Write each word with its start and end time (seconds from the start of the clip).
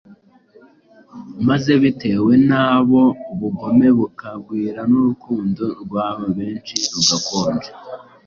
maze 1.47 1.71
bitewe 1.83 2.33
nabo 2.49 3.01
“ubugome 3.33 3.87
bukagwira 3.97 4.81
n’urukundo 4.91 5.63
rwa 5.81 6.07
benshi 6.37 6.75
rugakonja. 6.93 7.69